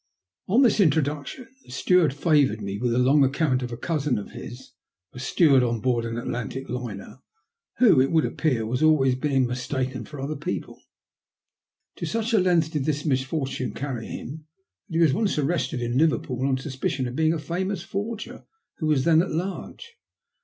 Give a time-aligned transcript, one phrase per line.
[0.47, 4.31] On this introduction the steward favoured me with a long account of a cousin of
[4.31, 4.71] his—
[5.13, 7.19] a steward on board an Atlantic liner—
[7.77, 10.81] who, it would appear, was always being mistaken for other people;
[11.97, 14.47] to such a length did this misfortune carry him
[14.89, 18.45] that he was once arrested in Liverpool on suspicion of being a famous forger
[18.79, 19.97] who was then at large.